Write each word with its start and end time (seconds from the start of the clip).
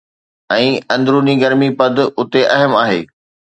۽ 0.55 0.69
اندروني 0.95 1.35
گرمي 1.45 1.69
پد 1.83 1.95
اتي 2.19 2.41
اهم 2.57 2.71
آهي 2.83 3.01